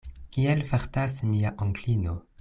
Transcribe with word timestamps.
Kiel 0.35 0.63
fartas 0.71 1.17
mia 1.33 1.51
onklino? 1.67 2.17